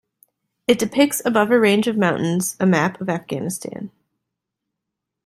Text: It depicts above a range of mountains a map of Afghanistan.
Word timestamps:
It 0.65 0.79
depicts 0.79 1.21
above 1.25 1.51
a 1.51 1.59
range 1.59 1.85
of 1.85 1.95
mountains 1.95 2.55
a 2.59 2.65
map 2.65 2.99
of 3.01 3.07
Afghanistan. 3.07 3.91